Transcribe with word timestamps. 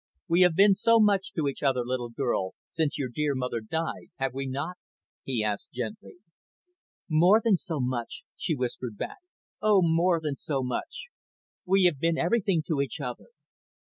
"We 0.27 0.41
have 0.41 0.55
been 0.55 0.73
so 0.73 0.99
much 0.99 1.31
to 1.33 1.47
each 1.47 1.61
other, 1.61 1.85
little 1.85 2.09
girl, 2.09 2.55
since 2.71 2.97
your 2.97 3.07
dear 3.09 3.35
mother 3.35 3.59
died, 3.61 4.07
have 4.15 4.33
we 4.33 4.47
not?" 4.47 4.77
he 5.23 5.43
asked 5.43 5.71
gently. 5.73 6.15
"More 7.07 7.39
than 7.39 7.55
so 7.55 7.79
much," 7.79 8.23
she 8.35 8.55
whispered 8.55 8.97
back. 8.97 9.19
"Oh, 9.61 9.83
more 9.83 10.19
than 10.19 10.35
so 10.35 10.63
much. 10.63 11.03
We 11.67 11.83
have 11.83 11.99
been 11.99 12.17
everything 12.17 12.63
to 12.65 12.81
each 12.81 12.99
other." 12.99 13.27